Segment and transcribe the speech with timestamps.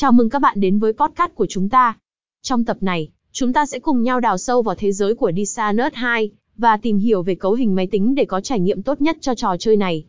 [0.00, 1.98] Chào mừng các bạn đến với podcast của chúng ta.
[2.42, 5.94] Trong tập này, chúng ta sẽ cùng nhau đào sâu vào thế giới của Dishonored
[5.94, 9.16] 2 và tìm hiểu về cấu hình máy tính để có trải nghiệm tốt nhất
[9.20, 10.04] cho trò chơi này.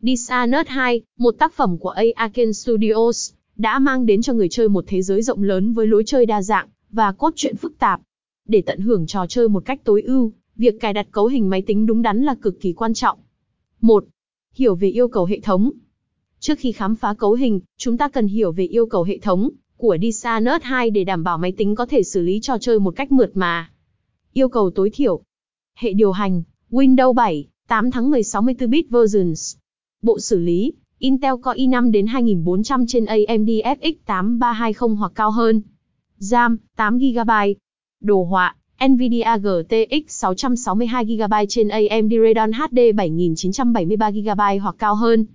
[0.00, 4.84] Dishonored 2, một tác phẩm của Aken Studios, đã mang đến cho người chơi một
[4.88, 8.00] thế giới rộng lớn với lối chơi đa dạng và cốt truyện phức tạp.
[8.48, 11.62] Để tận hưởng trò chơi một cách tối ưu, việc cài đặt cấu hình máy
[11.62, 13.18] tính đúng đắn là cực kỳ quan trọng.
[13.80, 14.04] 1.
[14.54, 15.70] Hiểu về yêu cầu hệ thống.
[16.44, 19.50] Trước khi khám phá cấu hình, chúng ta cần hiểu về yêu cầu hệ thống
[19.76, 22.96] của Dishonored 2 để đảm bảo máy tính có thể xử lý trò chơi một
[22.96, 23.70] cách mượt mà.
[24.32, 25.20] Yêu cầu tối thiểu.
[25.78, 29.56] Hệ điều hành, Windows 7, 8 tháng 10 64-bit versions.
[30.02, 35.62] Bộ xử lý, Intel Core i5 đến 2400 trên AMD FX 8320 hoặc cao hơn.
[36.18, 37.54] RAM, 8GB.
[38.00, 38.56] Đồ họa,
[38.88, 45.26] Nvidia GTX 662GB trên AMD Radeon HD 7973GB hoặc cao hơn.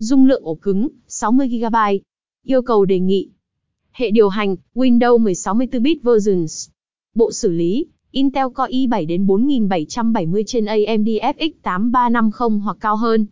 [0.00, 1.98] Dung lượng ổ cứng, 60GB.
[2.44, 3.28] Yêu cầu đề nghị.
[3.92, 6.68] Hệ điều hành, Windows 16 64-bit versions.
[7.14, 13.26] Bộ xử lý, Intel Core i7 đến 4770 trên AMD FX 8350 hoặc cao hơn.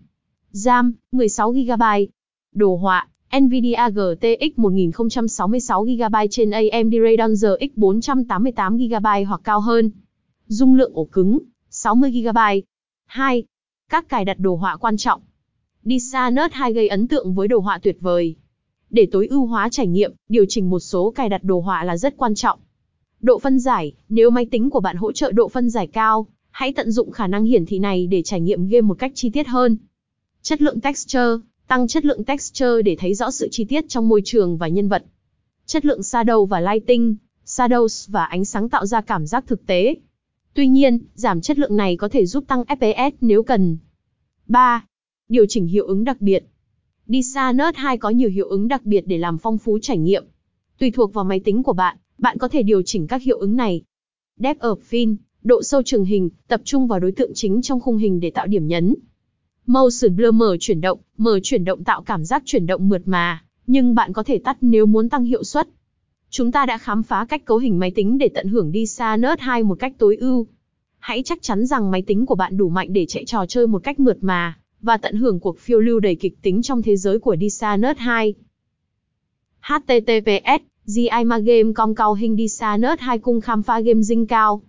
[0.51, 2.07] RAM, 16GB.
[2.55, 3.09] Đồ họa,
[3.41, 9.91] Nvidia GTX 1066GB trên AMD Radeon RX 488GB hoặc cao hơn.
[10.47, 11.39] Dung lượng ổ cứng,
[11.71, 12.63] 60GB.
[13.07, 13.45] 2.
[13.91, 15.21] Các cài đặt đồ họa quan trọng.
[15.89, 18.35] Dishonored 2 gây ấn tượng với đồ họa tuyệt vời.
[18.91, 21.97] Để tối ưu hóa trải nghiệm, điều chỉnh một số cài đặt đồ họa là
[21.97, 22.59] rất quan trọng.
[23.21, 26.73] Độ phân giải, nếu máy tính của bạn hỗ trợ độ phân giải cao, hãy
[26.73, 29.47] tận dụng khả năng hiển thị này để trải nghiệm game một cách chi tiết
[29.47, 29.77] hơn.
[30.43, 31.31] Chất lượng texture,
[31.69, 34.89] tăng chất lượng texture để thấy rõ sự chi tiết trong môi trường và nhân
[34.89, 35.05] vật.
[35.67, 39.95] Chất lượng shadow và lighting, shadows và ánh sáng tạo ra cảm giác thực tế.
[40.55, 43.79] Tuy nhiên, giảm chất lượng này có thể giúp tăng FPS nếu cần.
[44.47, 44.87] 3.
[45.29, 46.45] Điều chỉnh hiệu ứng đặc biệt.
[47.07, 50.25] Dishonored 2 có nhiều hiệu ứng đặc biệt để làm phong phú trải nghiệm.
[50.79, 53.57] Tùy thuộc vào máy tính của bạn, bạn có thể điều chỉnh các hiệu ứng
[53.57, 53.83] này.
[54.37, 57.97] Depth of Field, độ sâu trường hình, tập trung vào đối tượng chính trong khung
[57.97, 58.95] hình để tạo điểm nhấn.
[59.67, 63.45] Motion Blur mở chuyển động, mở chuyển động tạo cảm giác chuyển động mượt mà,
[63.67, 65.69] nhưng bạn có thể tắt nếu muốn tăng hiệu suất.
[66.31, 69.63] Chúng ta đã khám phá cách cấu hình máy tính để tận hưởng Dishonored 2
[69.63, 70.47] một cách tối ưu.
[70.99, 73.79] Hãy chắc chắn rằng máy tính của bạn đủ mạnh để chạy trò chơi một
[73.79, 77.19] cách mượt mà và tận hưởng cuộc phiêu lưu đầy kịch tính trong thế giới
[77.19, 78.35] của Dishonored 2.
[79.61, 84.63] https GIMA Game Com Cao Hình Dishonored 2 cung khám phá game dinh cao.